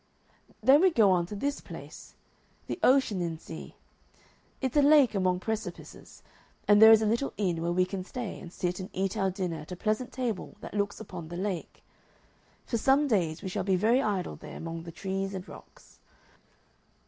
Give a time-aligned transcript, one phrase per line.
[0.63, 2.15] "Then we go on to this place,
[2.65, 3.75] the Oeschinensee.
[4.59, 6.23] It's a lake among precipices,
[6.67, 9.29] and there is a little inn where we can stay, and sit and eat our
[9.29, 11.83] dinner at a pleasant table that looks upon the lake.
[12.65, 15.99] For some days we shall be very idle there among the trees and rocks.